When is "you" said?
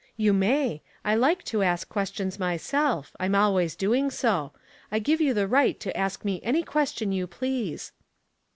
0.25-0.33, 5.21-5.31